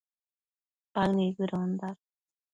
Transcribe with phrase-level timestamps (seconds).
[0.95, 2.03] Paë nibëdondash